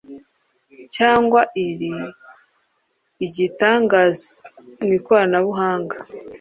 cyangwa 0.95 1.39
ari 1.65 1.91
igitangaza 3.25 4.25
mu 4.85 4.89
ikoranabuhanga 4.97 5.95